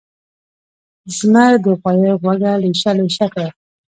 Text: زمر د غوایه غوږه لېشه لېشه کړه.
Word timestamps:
زمر 1.17 1.53
د 1.63 1.65
غوایه 1.81 2.13
غوږه 2.21 2.53
لېشه 2.61 2.91
لېشه 2.97 3.27
کړه. 3.33 3.47